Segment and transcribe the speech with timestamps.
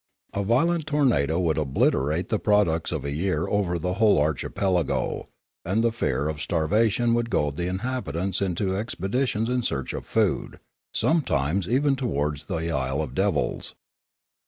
[0.33, 5.29] A violent tornado would obliterate the products of a year over the whole archipelago,
[5.63, 10.07] and the fear of starvation would goad the inhabitants into ex peditions in search of
[10.07, 10.59] food,
[10.91, 13.75] sometimes even towards the isle of devils.